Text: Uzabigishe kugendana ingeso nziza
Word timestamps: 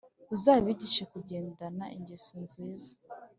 Uzabigishe 0.35 1.03
kugendana 1.11 1.85
ingeso 1.97 2.33
nziza 2.45 2.93